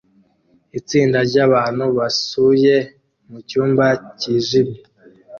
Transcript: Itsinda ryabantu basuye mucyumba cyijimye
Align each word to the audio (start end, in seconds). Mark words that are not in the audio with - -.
Itsinda 0.79 1.17
ryabantu 1.29 1.83
basuye 1.97 2.75
mucyumba 3.29 3.85
cyijimye 4.19 4.79